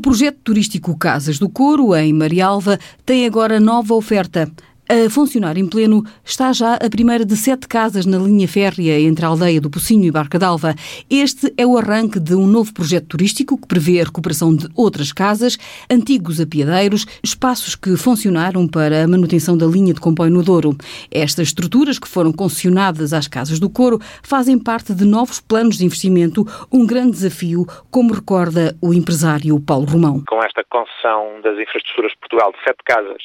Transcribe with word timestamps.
O 0.00 0.02
projeto 0.02 0.38
turístico 0.42 0.96
Casas 0.96 1.38
do 1.38 1.46
Couro, 1.46 1.94
em 1.94 2.10
Marialva, 2.10 2.80
tem 3.04 3.26
agora 3.26 3.60
nova 3.60 3.92
oferta. 3.92 4.50
A 4.90 5.08
funcionar 5.08 5.56
em 5.56 5.68
pleno 5.68 6.02
está 6.24 6.52
já 6.52 6.74
a 6.74 6.90
primeira 6.90 7.24
de 7.24 7.36
sete 7.36 7.68
casas 7.68 8.04
na 8.06 8.18
linha 8.18 8.48
férrea 8.48 8.98
entre 8.98 9.24
a 9.24 9.28
aldeia 9.28 9.60
do 9.60 9.70
Pocinho 9.70 10.04
e 10.04 10.10
Barca 10.10 10.36
d'Alva. 10.36 10.74
Este 11.08 11.54
é 11.56 11.64
o 11.64 11.78
arranque 11.78 12.18
de 12.18 12.34
um 12.34 12.44
novo 12.44 12.74
projeto 12.74 13.06
turístico 13.06 13.56
que 13.56 13.68
prevê 13.68 14.00
a 14.00 14.04
recuperação 14.04 14.52
de 14.52 14.66
outras 14.74 15.12
casas, 15.12 15.56
antigos 15.88 16.40
apiadeiros, 16.40 17.06
espaços 17.22 17.76
que 17.76 17.96
funcionaram 17.96 18.66
para 18.66 19.04
a 19.04 19.06
manutenção 19.06 19.56
da 19.56 19.64
linha 19.64 19.94
de 19.94 20.00
comboio 20.00 20.32
no 20.32 20.42
Douro. 20.42 20.76
Estas 21.08 21.46
estruturas, 21.46 21.96
que 21.96 22.08
foram 22.08 22.32
concessionadas 22.32 23.12
às 23.12 23.28
Casas 23.28 23.60
do 23.60 23.70
Coro, 23.70 24.00
fazem 24.24 24.58
parte 24.58 24.92
de 24.92 25.04
novos 25.04 25.38
planos 25.40 25.78
de 25.78 25.84
investimento, 25.84 26.44
um 26.72 26.84
grande 26.84 27.12
desafio, 27.12 27.64
como 27.92 28.12
recorda 28.12 28.76
o 28.82 28.92
empresário 28.92 29.60
Paulo 29.60 29.86
Romão. 29.86 30.24
Com 30.28 30.42
esta 30.42 30.64
concessão 30.68 31.40
das 31.44 31.56
infraestruturas 31.60 32.10
de 32.10 32.18
Portugal 32.18 32.50
de 32.50 32.58
sete 32.64 32.82
casas, 32.84 33.22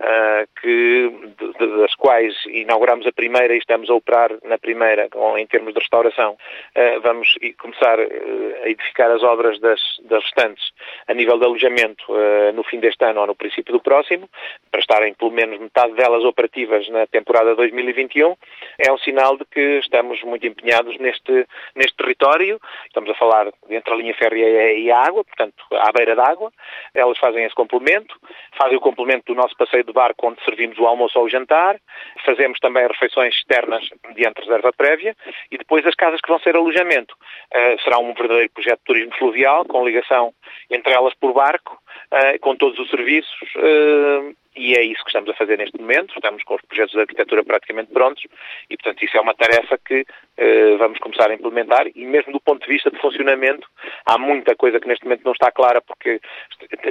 uh, 0.00 0.48
que 0.60 1.03
das 1.10 1.94
quais 1.94 2.34
inauguramos 2.46 3.06
a 3.06 3.12
primeira 3.12 3.54
e 3.54 3.58
estamos 3.58 3.88
a 3.90 3.94
operar 3.94 4.30
na 4.44 4.58
primeira 4.58 5.08
em 5.36 5.46
termos 5.46 5.72
de 5.72 5.80
restauração, 5.80 6.36
eh, 6.74 6.98
vamos 7.00 7.28
começar 7.58 7.98
eh, 7.98 8.62
a 8.64 8.68
edificar 8.68 9.10
as 9.10 9.22
obras 9.22 9.58
das, 9.60 9.80
das 10.04 10.22
restantes 10.22 10.64
a 11.06 11.14
nível 11.14 11.38
de 11.38 11.44
alojamento 11.44 12.04
eh, 12.10 12.52
no 12.52 12.62
fim 12.64 12.80
deste 12.80 13.04
ano 13.04 13.20
ou 13.20 13.26
no 13.26 13.34
princípio 13.34 13.72
do 13.72 13.80
próximo, 13.80 14.28
para 14.70 14.80
estarem 14.80 15.14
pelo 15.14 15.30
menos 15.30 15.58
metade 15.58 15.92
delas 15.94 16.24
operativas 16.24 16.88
na 16.88 17.06
temporada 17.06 17.54
2021, 17.54 18.36
é 18.78 18.92
um 18.92 18.98
sinal 18.98 19.36
de 19.36 19.44
que 19.44 19.78
estamos 19.78 20.22
muito 20.22 20.46
empenhados 20.46 20.96
neste, 20.98 21.46
neste 21.74 21.96
território. 21.96 22.60
Estamos 22.86 23.10
a 23.10 23.14
falar 23.14 23.52
entre 23.70 23.92
a 23.92 23.96
linha 23.96 24.14
férrea 24.14 24.72
e 24.72 24.90
a 24.90 24.98
água, 24.98 25.24
portanto, 25.24 25.64
à 25.72 25.92
beira 25.92 26.14
d'água. 26.14 26.52
Elas 26.94 27.18
fazem 27.18 27.44
esse 27.44 27.54
complemento, 27.54 28.18
fazem 28.58 28.76
o 28.76 28.80
complemento 28.80 29.32
do 29.32 29.34
nosso 29.34 29.56
passeio 29.56 29.84
de 29.84 29.92
barco, 29.92 30.26
onde 30.26 30.42
servimos 30.44 30.78
o 30.78 30.86
almoço 30.94 31.18
ou 31.18 31.28
jantar, 31.28 31.76
fazemos 32.24 32.58
também 32.58 32.86
refeições 32.86 33.34
externas 33.34 33.88
mediante 34.06 34.40
reserva 34.40 34.72
prévia 34.72 35.14
e 35.50 35.58
depois 35.58 35.86
as 35.86 35.94
casas 35.94 36.20
que 36.20 36.28
vão 36.28 36.38
ser 36.40 36.56
alojamento. 36.56 37.14
Uh, 37.54 37.82
será 37.82 37.98
um 37.98 38.14
verdadeiro 38.14 38.50
projeto 38.52 38.78
de 38.78 38.84
turismo 38.84 39.14
fluvial, 39.16 39.64
com 39.64 39.84
ligação 39.84 40.32
entre 40.70 40.92
elas 40.92 41.14
por 41.14 41.32
barco, 41.32 41.78
uh, 42.12 42.38
com 42.40 42.56
todos 42.56 42.78
os 42.78 42.88
serviços 42.90 43.54
uh, 43.56 44.43
e 44.56 44.74
é 44.74 44.82
isso 44.82 45.02
que 45.02 45.10
estamos 45.10 45.28
a 45.30 45.34
fazer 45.34 45.58
neste 45.58 45.78
momento. 45.80 46.14
Estamos 46.14 46.42
com 46.44 46.54
os 46.54 46.62
projetos 46.62 46.92
de 46.92 47.00
arquitetura 47.00 47.44
praticamente 47.44 47.92
prontos 47.92 48.22
e, 48.70 48.76
portanto, 48.76 49.04
isso 49.04 49.16
é 49.16 49.20
uma 49.20 49.34
tarefa 49.34 49.78
que 49.78 50.06
eh, 50.36 50.76
vamos 50.76 50.98
começar 50.98 51.30
a 51.30 51.34
implementar 51.34 51.86
e 51.94 52.04
mesmo 52.06 52.32
do 52.32 52.40
ponto 52.40 52.64
de 52.64 52.72
vista 52.72 52.90
de 52.90 52.98
funcionamento 53.00 53.68
há 54.06 54.18
muita 54.18 54.54
coisa 54.56 54.80
que 54.80 54.88
neste 54.88 55.04
momento 55.04 55.24
não 55.24 55.32
está 55.32 55.50
clara 55.50 55.80
porque 55.80 56.20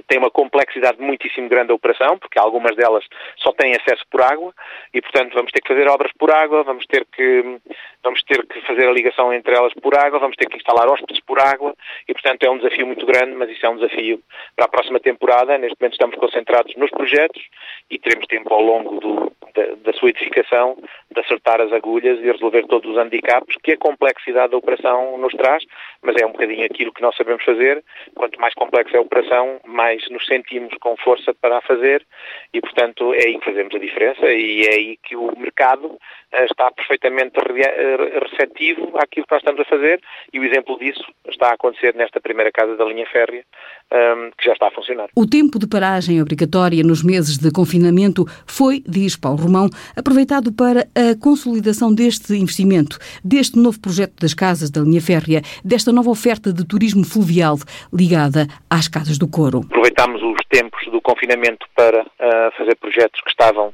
tem 0.08 0.18
uma 0.18 0.32
complexidade 0.32 1.02
muitíssimo 1.02 1.50
grande 1.50 1.72
a 1.72 1.76
operação, 1.76 2.18
porque 2.18 2.40
algumas 2.40 2.76
delas 2.76 3.06
só 3.38 3.52
têm 3.54 3.76
acesso 3.76 4.04
por 4.10 4.22
água 4.22 4.54
e, 4.94 5.02
portanto, 5.02 5.34
vamos 5.34 5.52
ter 5.52 5.62
que 5.62 5.68
fazer 5.68 5.88
obras 5.88 6.12
por 6.18 6.32
água, 6.32 6.64
vamos 6.64 6.86
ter 6.86 7.06
que, 7.06 7.60
vamos 8.04 8.22
ter 8.24 8.46
que 8.46 8.62
fazer 8.62 8.88
a 8.88 8.92
ligação 8.92 9.34
entre 9.34 9.56
elas 9.56 9.74
por 9.74 9.98
água, 9.98 10.20
vamos 10.20 10.36
ter 10.36 10.48
que 10.48 10.58
instalar 10.58 10.88
hóspedes 10.88 11.22
por 11.22 11.40
água 11.40 11.74
e, 12.08 12.14
portanto, 12.14 12.44
é 12.44 12.50
um 12.50 12.58
desafio 12.58 12.86
muito 12.86 13.06
grande, 13.06 13.34
mas 13.36 13.50
isso 13.50 13.66
é 13.66 13.70
um 13.70 13.78
desafio 13.78 14.22
para 14.56 14.66
a 14.66 14.70
próxima 14.70 15.00
temporada. 15.00 15.58
Neste 15.58 15.80
momento 15.80 15.94
estamos 15.94 16.16
concentrados 16.18 16.76
nos 16.76 16.92
projetos 16.92 17.42
e 17.90 18.00
teremos 18.00 18.26
tempo 18.28 18.54
ao 18.54 18.62
longo 18.62 19.00
do, 19.00 19.32
da, 19.54 19.76
da, 19.84 19.94
sua 19.94 20.10
edificação 20.10 20.78
de 21.14 21.20
acertar 21.22 21.62
as 21.62 21.72
agulhas 21.72 22.20
e 22.20 22.32
resolver 22.32 22.66
todos 22.68 22.90
os 22.92 22.98
handicaps 22.98 23.56
que 23.64 23.74
a 23.74 23.78
complexidade 23.78 24.52
da 24.52 24.58
operação 24.58 25.18
nos 25.18 25.34
traz, 25.34 25.64
mas 26.02 26.16
é 26.16 26.26
um 26.26 26.32
bocadinho 26.32 26.66
aquilo 26.66 26.92
que 26.92 27.02
nós 27.02 27.16
sabemos 27.16 27.44
fazer. 27.44 27.84
Quanto 28.16 28.40
mais 28.40 28.54
complexa 28.54 28.96
é 28.96 28.98
a 28.98 29.02
operação, 29.02 29.60
mais 29.66 30.08
nos 30.10 30.26
sentimos 30.26 30.74
com 30.80 30.96
força 30.98 31.34
para 31.34 31.58
a 31.58 31.62
fazer 31.62 32.06
e, 32.54 32.60
portanto, 32.60 33.14
é 33.14 33.28
aí 33.28 33.40
que 33.40 33.46
fazemos 33.46 33.74
a 33.76 33.80
diferença 33.80 34.26
e 34.26 34.64
é 34.64 34.74
aí 34.74 34.98
que 35.04 35.16
o 35.16 35.32
mercado 35.38 35.98
eh, 36.32 36.46
está 36.46 36.72
perfeitamente 36.72 37.34
eh, 37.38 38.20
receptivo 38.30 38.92
àquilo 38.98 39.26
que 39.26 39.32
nós 39.32 39.42
estamos 39.42 39.62
a 39.62 39.66
fazer 39.66 40.02
e 40.32 40.40
o 40.40 40.44
exemplo 40.44 40.78
disso 40.80 41.04
está 41.30 41.50
a 41.50 41.54
acontecer 41.54 41.96
nesta 41.96 42.20
primeira 42.20 42.52
casa 42.52 42.76
da 42.76 42.86
linha 42.86 43.06
férrea, 43.06 43.44
ehm, 43.92 44.32
que 44.38 44.46
já 44.46 44.54
está 44.54 44.68
a 44.68 44.72
funcionar. 44.72 45.10
O 45.16 45.28
tempo 45.28 45.60
de 45.60 45.68
paragem 45.68 46.22
obrigatória 46.22 46.84
nos 46.84 47.04
meses 47.04 47.38
de 47.38 47.52
confinamento 47.52 48.26
foi, 48.48 48.84
diz 48.88 49.16
Paulo 49.16 49.44
Romão, 49.44 49.70
aproveitado 49.96 50.52
para 50.54 50.88
a 50.96 51.03
consolidação 51.20 51.94
deste 51.94 52.34
investimento, 52.36 52.98
deste 53.24 53.58
novo 53.58 53.80
projeto 53.80 54.14
das 54.22 54.34
casas 54.34 54.70
da 54.70 54.82
linha 54.82 55.02
férrea, 55.02 55.42
desta 55.64 55.92
nova 55.92 56.10
oferta 56.10 56.52
de 56.52 56.66
turismo 56.66 57.04
fluvial 57.06 57.58
ligada 57.92 58.48
às 58.70 58.88
casas 58.88 59.18
do 59.18 59.28
Coro. 59.28 59.62
Aproveitámos 59.66 60.22
os 60.22 60.42
tempos 60.50 60.86
do 60.92 61.02
confinamento 61.02 61.66
para 61.76 62.02
uh, 62.02 62.52
fazer 62.58 62.76
projetos 62.76 63.22
que 63.22 63.30
estavam 63.30 63.74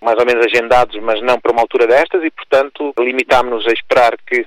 mais 0.00 0.18
ou 0.18 0.26
menos 0.26 0.44
agendados, 0.46 0.96
mas 1.02 1.20
não 1.22 1.40
para 1.40 1.52
uma 1.52 1.62
altura 1.62 1.86
destas, 1.86 2.22
e, 2.22 2.30
portanto, 2.30 2.94
limitámos-nos 2.98 3.66
a 3.66 3.72
esperar 3.72 4.16
que 4.26 4.46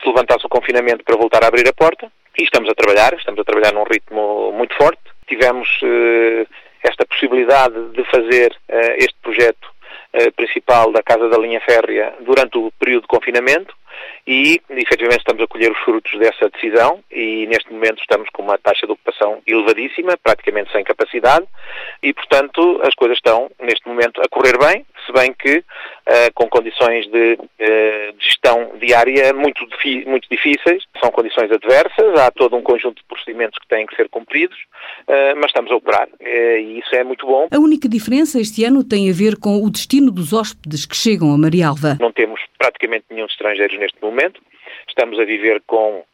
se 0.00 0.06
levantasse 0.06 0.46
o 0.46 0.48
confinamento 0.48 1.04
para 1.04 1.16
voltar 1.16 1.44
a 1.44 1.48
abrir 1.48 1.68
a 1.68 1.72
porta. 1.72 2.10
E 2.38 2.42
estamos 2.42 2.68
a 2.70 2.74
trabalhar, 2.74 3.14
estamos 3.14 3.40
a 3.40 3.44
trabalhar 3.44 3.72
num 3.72 3.84
ritmo 3.84 4.52
muito 4.52 4.74
forte. 4.76 5.00
Tivemos 5.26 5.68
uh, 5.82 6.46
esta 6.82 7.04
possibilidade 7.06 7.74
de 7.92 8.04
fazer 8.04 8.52
uh, 8.68 8.94
este 8.98 9.16
projeto 9.22 9.75
uh, 10.16 10.32
principal 10.32 10.90
da 10.92 11.02
Casa 11.02 11.28
da 11.28 11.38
Linha 11.38 11.60
Férrea 11.60 12.14
durante 12.20 12.58
o 12.58 12.72
período 12.78 13.02
de 13.02 13.08
confinamento 13.08 13.74
e, 14.26 14.60
efetivamente, 14.70 15.20
estamos 15.20 15.42
a 15.42 15.46
colher 15.46 15.70
os 15.70 15.78
frutos 15.78 16.18
dessa 16.18 16.48
decisão 16.50 17.02
e, 17.10 17.46
neste 17.46 17.72
momento, 17.72 18.00
estamos 18.00 18.28
com 18.30 18.42
uma 18.42 18.58
taxa 18.58 18.86
de 18.86 18.92
ocupação 18.92 19.40
elevadíssima, 19.46 20.16
praticamente 20.22 20.72
sem 20.72 20.82
capacidade, 20.82 21.46
e, 22.02 22.12
portanto, 22.12 22.80
as 22.82 22.94
coisas 22.94 23.18
estão, 23.18 23.50
neste 23.60 23.86
momento, 23.88 24.20
a 24.20 24.28
correr 24.28 24.58
bem, 24.58 24.84
se 25.06 25.12
bem 25.12 25.32
que 25.32 25.58
uh, 25.58 26.32
com 26.34 26.48
condições 26.48 27.06
de 27.06 27.38
gestão 27.38 28.05
diária 28.86 29.32
muito, 29.32 29.66
muito 30.06 30.28
difíceis, 30.30 30.84
são 31.00 31.10
condições 31.10 31.50
adversas, 31.50 32.18
há 32.18 32.30
todo 32.30 32.56
um 32.56 32.62
conjunto 32.62 32.96
de 32.96 33.08
procedimentos 33.08 33.58
que 33.58 33.68
têm 33.68 33.86
que 33.86 33.96
ser 33.96 34.08
cumpridos, 34.08 34.56
uh, 35.08 35.36
mas 35.36 35.46
estamos 35.46 35.70
a 35.70 35.76
operar 35.76 36.08
e 36.20 36.78
isso 36.78 36.94
é 36.94 37.02
muito 37.02 37.26
bom. 37.26 37.48
A 37.50 37.58
única 37.58 37.88
diferença 37.88 38.40
este 38.40 38.64
ano 38.64 38.84
tem 38.84 39.10
a 39.10 39.12
ver 39.12 39.36
com 39.38 39.62
o 39.62 39.70
destino 39.70 40.10
dos 40.10 40.32
hóspedes 40.32 40.86
que 40.86 40.96
chegam 40.96 41.32
a 41.32 41.38
Marialva. 41.38 41.96
Não 42.00 42.12
temos 42.12 42.40
praticamente 42.58 43.06
nenhum 43.10 43.26
estrangeiros 43.26 43.78
neste 43.78 44.00
momento. 44.00 44.40
Estamos 44.88 45.18
a 45.18 45.24
viver 45.24 45.62
com 45.66 46.04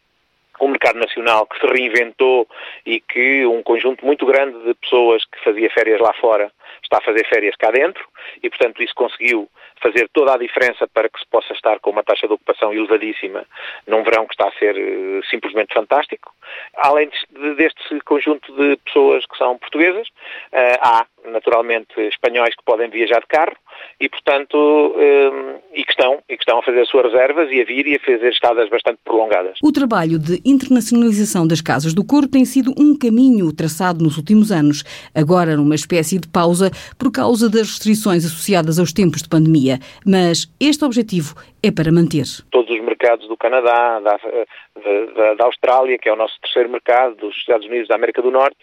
um 0.60 0.68
mercado 0.68 0.98
nacional 0.98 1.46
que 1.46 1.58
se 1.58 1.66
reinventou 1.66 2.46
e 2.86 3.00
que 3.00 3.44
um 3.46 3.62
conjunto 3.62 4.04
muito 4.06 4.24
grande 4.24 4.58
de 4.64 4.74
pessoas 4.74 5.24
que 5.24 5.42
fazia 5.42 5.68
férias 5.70 6.00
lá 6.00 6.12
fora 6.14 6.52
está 6.82 6.98
a 6.98 7.04
fazer 7.04 7.26
férias 7.26 7.56
cá 7.56 7.70
dentro 7.70 8.04
e, 8.42 8.48
portanto, 8.48 8.82
isso 8.82 8.94
conseguiu 8.94 9.48
fazer 9.82 10.08
toda 10.12 10.34
a 10.34 10.38
diferença 10.38 10.86
para 10.86 11.08
que 11.08 11.18
se 11.18 11.26
possa 11.26 11.52
estar 11.52 11.80
com 11.80 11.90
uma 11.90 12.04
taxa 12.04 12.26
de 12.26 12.32
ocupação 12.32 12.72
elevadíssima 12.72 13.44
num 13.86 14.02
verão 14.04 14.26
que 14.26 14.34
está 14.34 14.48
a 14.48 14.58
ser 14.58 14.76
uh, 14.76 15.24
simplesmente 15.26 15.74
fantástico. 15.74 16.32
Além 16.76 17.08
de, 17.08 17.54
deste 17.54 18.00
conjunto 18.00 18.52
de 18.54 18.76
pessoas 18.78 19.26
que 19.26 19.36
são 19.36 19.58
portuguesas, 19.58 20.06
uh, 20.08 20.78
há 20.80 21.06
naturalmente 21.26 22.00
espanhóis 22.00 22.54
que 22.54 22.64
podem 22.64 22.90
viajar 22.90 23.20
de 23.20 23.26
carro 23.26 23.56
e, 24.00 24.08
portanto, 24.08 24.56
um, 24.56 25.58
e, 25.74 25.84
que 25.84 25.90
estão, 25.90 26.18
e 26.28 26.36
que 26.36 26.42
estão 26.42 26.58
a 26.58 26.62
fazer 26.62 26.80
as 26.80 26.88
suas 26.88 27.12
reservas 27.12 27.50
e 27.50 27.60
a 27.60 27.64
vir 27.64 27.86
e 27.86 27.96
a 27.96 28.00
fazer 28.00 28.30
estadas 28.30 28.68
bastante 28.68 28.98
prolongadas. 29.04 29.58
O 29.62 29.72
trabalho 29.72 30.18
de 30.18 30.40
internacionalização 30.44 31.46
das 31.46 31.60
casas 31.60 31.94
do 31.94 32.04
Coro 32.04 32.28
tem 32.28 32.44
sido 32.44 32.72
um 32.78 32.96
caminho 32.98 33.52
traçado 33.54 34.02
nos 34.02 34.16
últimos 34.16 34.50
anos, 34.50 34.82
agora 35.14 35.56
numa 35.56 35.74
espécie 35.74 36.18
de 36.18 36.28
pausa 36.28 36.70
por 36.98 37.12
causa 37.12 37.48
das 37.48 37.68
restrições 37.68 38.24
associadas 38.24 38.78
aos 38.78 38.92
tempos 38.92 39.22
de 39.22 39.28
pandemia. 39.28 39.78
Mas 40.06 40.46
este 40.60 40.84
objetivo 40.84 41.34
é 41.62 41.70
para 41.70 41.92
manter. 41.92 42.24
Todos 42.50 42.70
os 42.74 42.82
mercados 42.82 43.28
do 43.28 43.36
Canadá, 43.36 44.00
da, 44.00 44.16
da, 44.16 45.34
da 45.34 45.44
Austrália, 45.44 45.98
que 45.98 46.08
é 46.08 46.12
o 46.12 46.16
nosso 46.16 46.38
terceiro 46.40 46.68
mercado, 46.68 47.16
dos 47.16 47.36
Estados 47.36 47.66
Unidos, 47.66 47.88
da 47.88 47.94
América 47.94 48.22
do 48.22 48.30
Norte, 48.30 48.56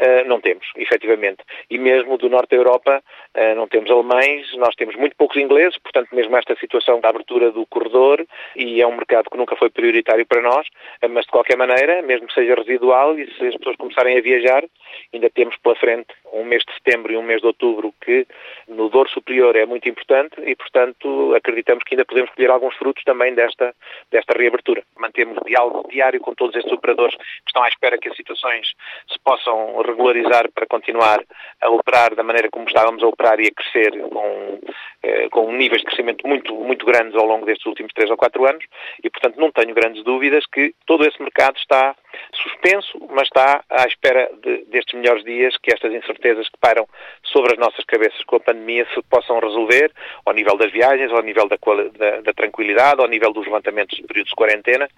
Uh, 0.00 0.28
não 0.28 0.40
temos, 0.40 0.66
efetivamente. 0.76 1.38
E 1.70 1.78
mesmo 1.78 2.03
do 2.18 2.28
norte 2.28 2.50
da 2.50 2.56
Europa 2.56 3.02
uh, 3.36 3.54
não 3.56 3.66
temos 3.66 3.90
alemães, 3.90 4.46
nós 4.56 4.74
temos 4.74 4.94
muito 4.96 5.16
poucos 5.16 5.36
ingleses, 5.36 5.78
portanto, 5.78 6.08
mesmo 6.12 6.36
esta 6.36 6.54
situação 6.56 7.00
da 7.00 7.08
abertura 7.08 7.50
do 7.50 7.66
corredor, 7.66 8.24
e 8.54 8.80
é 8.80 8.86
um 8.86 8.96
mercado 8.96 9.30
que 9.30 9.36
nunca 9.36 9.56
foi 9.56 9.70
prioritário 9.70 10.26
para 10.26 10.42
nós, 10.42 10.66
uh, 11.02 11.08
mas 11.08 11.24
de 11.24 11.30
qualquer 11.30 11.56
maneira, 11.56 12.02
mesmo 12.02 12.26
que 12.26 12.34
seja 12.34 12.54
residual, 12.54 13.18
e 13.18 13.26
se 13.34 13.46
as 13.46 13.56
pessoas 13.56 13.76
começarem 13.76 14.18
a 14.18 14.22
viajar, 14.22 14.64
ainda 15.12 15.30
temos 15.30 15.56
pela 15.58 15.76
frente 15.76 16.08
um 16.34 16.44
mês 16.44 16.62
de 16.64 16.74
setembro 16.74 17.12
e 17.12 17.16
um 17.16 17.22
mês 17.22 17.40
de 17.40 17.46
outubro 17.46 17.94
que 18.00 18.26
no 18.68 18.88
Douro 18.88 19.08
Superior 19.10 19.56
é 19.56 19.64
muito 19.64 19.88
importante 19.88 20.34
e, 20.40 20.54
portanto, 20.54 21.34
acreditamos 21.34 21.84
que 21.84 21.94
ainda 21.94 22.04
podemos 22.04 22.30
colher 22.30 22.50
alguns 22.50 22.74
frutos 22.76 23.02
também 23.04 23.34
desta, 23.34 23.74
desta 24.10 24.36
reabertura. 24.36 24.82
Mantemos 24.98 25.38
diálogo 25.46 25.88
diário 25.88 26.20
com 26.20 26.34
todos 26.34 26.56
estes 26.56 26.72
operadores 26.72 27.16
que 27.16 27.48
estão 27.48 27.62
à 27.62 27.68
espera 27.68 27.98
que 27.98 28.08
as 28.08 28.16
situações 28.16 28.68
se 29.08 29.18
possam 29.20 29.80
regularizar 29.82 30.50
para 30.52 30.66
continuar 30.66 31.22
a 31.60 31.70
operar 31.70 32.14
da 32.14 32.22
maneira 32.22 32.50
como 32.50 32.66
estávamos 32.66 33.02
a 33.02 33.06
operar 33.06 33.40
e 33.40 33.48
a 33.48 33.52
crescer 33.52 33.92
com, 34.08 34.60
eh, 35.02 35.28
com 35.28 35.52
níveis 35.52 35.80
de 35.80 35.86
crescimento 35.86 36.26
muito, 36.26 36.54
muito 36.54 36.84
grandes 36.84 37.14
ao 37.16 37.26
longo 37.26 37.46
destes 37.46 37.66
últimos 37.66 37.92
três 37.92 38.10
ou 38.10 38.16
quatro 38.16 38.46
anos 38.46 38.64
e, 39.02 39.10
portanto, 39.10 39.38
não 39.38 39.50
tenho 39.50 39.74
grandes 39.74 40.02
dúvidas 40.02 40.44
que 40.46 40.74
todo 40.86 41.06
esse 41.06 41.20
mercado 41.22 41.56
está 41.56 41.94
suspenso, 42.42 42.98
mas 43.10 43.24
está 43.24 43.64
à 43.70 43.86
espera 43.86 44.30
de, 44.42 44.64
destes 44.70 44.94
melhores 44.94 45.24
dias, 45.24 45.56
que 45.62 45.72
estas 45.72 45.92
incertezas 45.92 46.48
que 46.48 46.58
pairam 46.60 46.86
sobre 47.24 47.52
as 47.52 47.58
nossas 47.58 47.84
cabeças 47.84 48.22
com 48.24 48.36
a 48.36 48.40
pandemia 48.40 48.86
se 48.94 49.02
possam 49.10 49.38
resolver 49.38 49.90
ao 50.24 50.34
nível 50.34 50.56
das 50.56 50.72
viagens, 50.72 51.10
ao 51.12 51.22
nível 51.22 51.48
da, 51.48 51.56
da, 51.98 52.20
da 52.20 52.32
tranquilidade, 52.32 53.00
ao 53.00 53.08
nível 53.08 53.32
dos 53.32 53.44
levantamentos 53.44 53.96
de 53.96 54.04
períodos 54.04 54.30
de 54.30 54.36
quarentena 54.36 54.88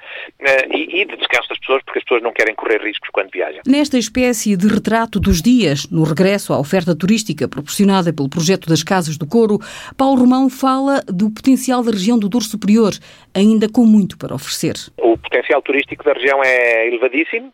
eh, 0.41 0.69
e, 0.71 1.01
e 1.01 1.05
de 1.05 1.17
descanso 1.17 1.49
das 1.49 1.59
pessoas, 1.59 1.83
porque 1.85 1.99
as 1.99 2.05
pessoas 2.05 2.23
não 2.23 2.33
querem 2.33 2.55
correr 2.55 2.83
riscos 2.83 3.09
quando 3.11 3.31
viajam. 3.31 3.63
Nesta 3.67 3.99
espécie 3.99 4.57
de 4.57 4.67
retrato 4.69 5.19
dos 5.21 5.41
dias, 5.41 5.89
no 5.91 6.05
regresso 6.05 6.53
à 6.53 6.59
oferta 6.59 6.97
turística 6.97 7.49
proporcionada 7.49 8.13
pelo 8.13 8.29
projeto 8.29 8.69
das 8.69 8.83
Casas 8.83 9.17
do 9.17 9.27
Couro, 9.27 9.59
Paulo 9.97 10.21
Romão 10.21 10.49
fala 10.49 11.01
do 11.07 11.31
potencial 11.31 11.83
da 11.83 11.91
região 11.91 12.19
do 12.19 12.29
Douro 12.29 12.45
Superior, 12.45 12.93
ainda 13.35 13.69
com 13.69 13.85
muito 13.85 14.19
para 14.19 14.35
oferecer. 14.35 14.75
O 14.99 15.17
potencial 15.19 15.63
turístico 15.63 16.05
da 16.05 16.13
região 16.13 16.43
é 16.45 16.89
elevadíssimo. 17.07 17.53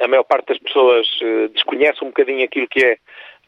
A 0.00 0.08
maior 0.08 0.24
parte 0.24 0.48
das 0.48 0.58
pessoas 0.58 1.06
eh, 1.22 1.48
desconhece 1.48 2.02
um 2.04 2.08
bocadinho 2.08 2.44
aquilo 2.44 2.68
que 2.68 2.84
é 2.84 2.96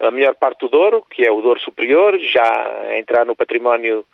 a 0.01 0.11
melhor 0.11 0.35
parte 0.35 0.61
do 0.61 0.69
Douro, 0.69 1.05
que 1.09 1.25
é 1.25 1.31
o 1.31 1.41
Douro 1.41 1.61
Superior, 1.61 2.19
já 2.19 2.97
entrar 2.99 3.25
no 3.25 3.37
património 3.37 4.05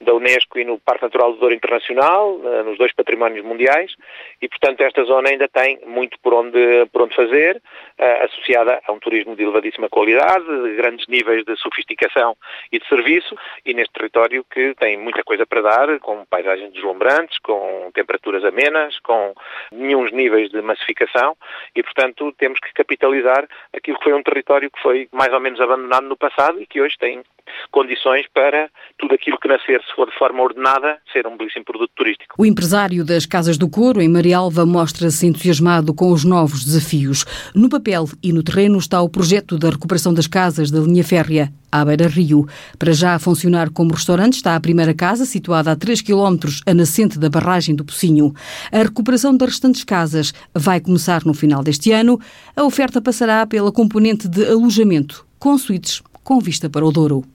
da 0.00 0.14
Unesco 0.14 0.58
e 0.58 0.64
no 0.64 0.78
Parque 0.78 1.04
Natural 1.04 1.32
do 1.32 1.38
Douro 1.38 1.54
Internacional, 1.54 2.40
eh, 2.44 2.62
nos 2.62 2.78
dois 2.78 2.92
patrimónios 2.92 3.44
mundiais, 3.44 3.94
e 4.40 4.48
portanto 4.48 4.80
esta 4.80 5.04
zona 5.04 5.30
ainda 5.30 5.48
tem 5.48 5.80
muito 5.86 6.18
por 6.20 6.34
onde, 6.34 6.86
por 6.92 7.02
onde 7.02 7.14
fazer, 7.14 7.56
uh, 7.56 8.24
associada 8.24 8.80
a 8.86 8.92
um 8.92 8.98
turismo 8.98 9.34
de 9.34 9.42
elevadíssima 9.42 9.88
qualidade, 9.88 10.44
de 10.44 10.76
grandes 10.76 11.06
níveis 11.08 11.44
de 11.44 11.56
sofisticação 11.56 12.36
e 12.70 12.78
de 12.78 12.86
serviço, 12.88 13.34
e 13.64 13.74
neste 13.74 13.92
território 13.92 14.44
que 14.50 14.74
tem 14.74 14.96
muita 14.96 15.22
coisa 15.24 15.44
para 15.46 15.62
dar, 15.62 15.98
com 16.00 16.24
paisagens 16.26 16.72
deslumbrantes, 16.72 17.38
com 17.38 17.90
temperaturas 17.92 18.44
amenas, 18.44 18.98
com 19.00 19.34
nenhum 19.72 20.04
níveis 20.06 20.50
de 20.50 20.62
massificação, 20.62 21.36
e 21.74 21.82
portanto 21.82 22.32
temos 22.38 22.60
que 22.60 22.72
capitalizar 22.72 23.46
aquilo 23.74 23.98
que 23.98 24.04
foi 24.04 24.14
um 24.14 24.22
território 24.22 24.70
que 24.70 24.80
foi 24.80 25.08
mais 25.12 25.32
ou 25.32 25.40
menos 25.40 25.60
abandonado 25.60 26.06
no 26.06 26.16
passado 26.16 26.60
e 26.60 26.66
que 26.66 26.80
hoje 26.80 26.96
tem 26.98 27.22
condições 27.70 28.26
para 28.32 28.70
tudo 28.98 29.14
aquilo 29.14 29.38
que 29.38 29.48
nascer, 29.48 29.80
se 29.82 29.94
for 29.94 30.08
de 30.10 30.16
forma 30.18 30.42
ordenada, 30.42 30.98
ser 31.12 31.26
um 31.26 31.36
belíssimo 31.36 31.64
produto 31.64 31.90
turístico. 31.94 32.34
O 32.38 32.46
empresário 32.46 33.04
das 33.04 33.26
Casas 33.26 33.56
do 33.56 33.68
Couro, 33.68 34.00
em 34.00 34.08
Marialva, 34.08 34.66
mostra-se 34.66 35.26
entusiasmado 35.26 35.94
com 35.94 36.12
os 36.12 36.24
novos 36.24 36.64
desafios. 36.64 37.24
No 37.54 37.68
papel 37.68 38.06
e 38.22 38.32
no 38.32 38.42
terreno 38.42 38.78
está 38.78 39.00
o 39.00 39.08
projeto 39.08 39.58
da 39.58 39.70
recuperação 39.70 40.12
das 40.12 40.26
casas 40.26 40.70
da 40.70 40.80
linha 40.80 41.04
férrea 41.04 41.52
à 41.70 41.84
beira-rio. 41.84 42.46
Para 42.78 42.92
já 42.92 43.14
a 43.14 43.18
funcionar 43.18 43.70
como 43.70 43.94
restaurante 43.94 44.34
está 44.34 44.56
a 44.56 44.60
primeira 44.60 44.94
casa, 44.94 45.24
situada 45.24 45.70
a 45.70 45.76
3 45.76 46.02
km 46.02 46.38
a 46.66 46.74
nascente 46.74 47.18
da 47.18 47.28
barragem 47.28 47.74
do 47.74 47.84
Pocinho. 47.84 48.34
A 48.72 48.78
recuperação 48.78 49.36
das 49.36 49.50
restantes 49.50 49.84
casas 49.84 50.32
vai 50.54 50.80
começar 50.80 51.24
no 51.24 51.34
final 51.34 51.62
deste 51.62 51.92
ano. 51.92 52.18
A 52.56 52.64
oferta 52.64 53.00
passará 53.00 53.46
pela 53.46 53.72
componente 53.72 54.28
de 54.28 54.46
alojamento, 54.46 55.26
com 55.38 55.56
suítes 55.56 56.02
com 56.28 56.40
vista 56.40 56.68
para 56.68 56.84
o 56.84 56.92
Douro. 56.92 57.24